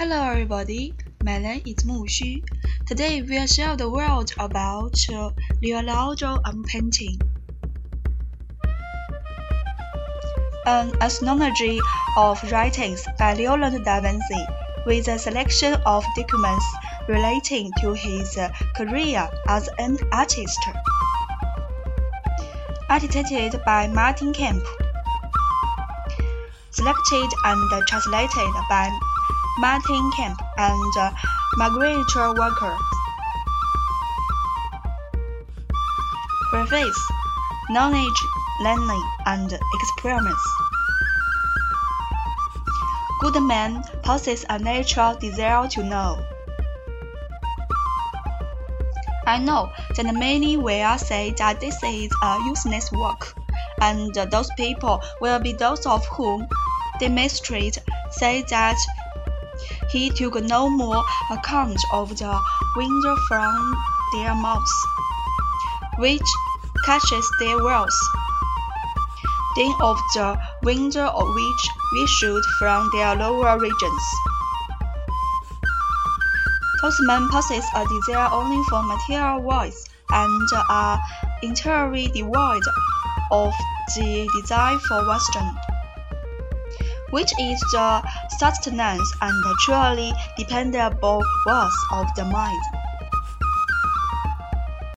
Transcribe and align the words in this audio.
Hello 0.00 0.22
everybody, 0.22 0.94
my 1.22 1.36
name 1.36 1.60
is 1.66 1.84
Mu 1.84 2.06
Xu. 2.06 2.42
Today 2.86 3.20
we'll 3.20 3.46
share 3.46 3.76
the 3.76 3.90
world 3.90 4.32
about 4.38 4.96
Leonardo 5.60 6.38
and 6.42 6.64
painting. 6.64 7.20
An 10.64 10.94
anthology 11.02 11.78
of 12.16 12.42
writings 12.50 13.06
by 13.18 13.34
Leonardo 13.34 13.78
da 13.84 14.00
Vinci 14.00 14.46
with 14.86 15.06
a 15.08 15.18
selection 15.18 15.74
of 15.84 16.02
documents 16.16 16.64
relating 17.06 17.70
to 17.82 17.92
his 17.92 18.38
career 18.74 19.28
as 19.48 19.68
an 19.78 19.98
artist. 20.12 20.60
Edited 22.88 23.62
by 23.66 23.86
Martin 23.86 24.32
Kemp. 24.32 24.64
Selected 26.70 27.28
and 27.44 27.86
translated 27.86 28.50
by 28.70 28.88
Martin 29.58 30.10
Kemp 30.16 30.40
and 30.58 30.96
uh, 30.96 31.10
Margaret 31.56 32.06
Walker. 32.16 32.76
Preface 36.50 37.08
Knowledge, 37.70 38.26
Learning, 38.62 39.02
and 39.26 39.58
Experiments. 39.74 40.52
Good 43.20 43.40
man 43.42 43.84
possess 44.02 44.44
a 44.48 44.58
natural 44.58 45.14
desire 45.16 45.68
to 45.68 45.84
know. 45.84 46.24
I 49.26 49.38
know 49.38 49.70
that 49.94 50.12
many 50.14 50.56
will 50.56 50.98
say 50.98 51.32
that 51.38 51.60
this 51.60 51.76
is 51.84 52.10
a 52.22 52.38
useless 52.46 52.90
work, 52.90 53.34
and 53.80 54.12
those 54.14 54.50
people 54.56 55.00
will 55.20 55.38
be 55.38 55.52
those 55.52 55.86
of 55.86 56.04
whom 56.06 56.48
Demetrius 56.98 57.78
say 58.10 58.42
that 58.50 58.76
he 59.92 60.08
took 60.10 60.40
no 60.42 60.70
more 60.70 61.04
account 61.30 61.80
of 61.92 62.16
the 62.16 62.40
wind 62.76 63.04
from 63.28 63.74
their 64.12 64.34
mouths, 64.34 64.72
which 65.98 66.28
catches 66.84 67.28
their 67.40 67.58
words, 67.62 67.96
than 69.56 69.72
of 69.80 69.96
the 70.14 70.38
wind 70.62 70.96
of 70.96 71.34
which 71.34 71.68
we 71.92 72.04
issued 72.04 72.44
from 72.58 72.88
their 72.92 73.16
lower 73.16 73.58
regions. 73.58 74.02
Those 76.82 76.98
men 77.00 77.28
possess 77.28 77.66
a 77.74 77.84
desire 77.86 78.30
only 78.32 78.62
for 78.64 78.82
material 78.82 79.42
voice 79.42 79.86
and 80.10 80.48
are 80.68 81.00
entirely 81.42 82.06
devoid 82.08 82.62
of 83.30 83.52
the 83.96 84.28
desire 84.40 84.78
for 84.78 85.06
wisdom 85.06 85.69
which 87.10 87.32
is 87.38 87.60
the 87.72 88.02
sustenance 88.38 89.12
and 89.20 89.44
truly 89.60 90.12
dependable 90.36 91.22
worth 91.46 91.72
of 91.92 92.06
the 92.16 92.24
mind. 92.24 92.79